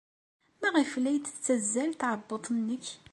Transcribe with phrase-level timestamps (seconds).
[0.61, 2.85] Maɣef ay la tettazzal tɛebbuḍt-nnek?